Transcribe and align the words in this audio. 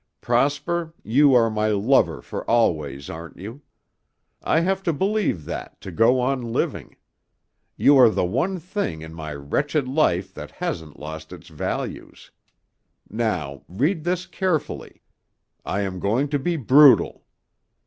Prosper, 0.19 0.95
you 1.03 1.35
are 1.35 1.51
my 1.51 1.67
lover 1.67 2.23
for 2.23 2.43
always, 2.49 3.07
aren't 3.07 3.37
you? 3.37 3.61
I 4.41 4.61
have 4.61 4.81
to 4.81 4.93
believe 4.93 5.45
that 5.45 5.79
to 5.81 5.91
go 5.91 6.19
on 6.19 6.41
living. 6.41 6.95
You 7.77 7.97
are 7.97 8.09
the 8.09 8.25
one 8.25 8.57
thing 8.59 9.03
in 9.03 9.13
my 9.13 9.31
wretched 9.35 9.87
life 9.87 10.33
that 10.33 10.49
hasn't 10.49 10.97
lost 10.97 11.31
its 11.31 11.49
value. 11.49 12.11
Now, 13.11 13.61
read 13.67 14.03
this 14.03 14.25
carefully; 14.25 15.03
I 15.63 15.81
am 15.81 15.99
going 15.99 16.29
to 16.29 16.39
be 16.39 16.55
brutal. 16.57 17.23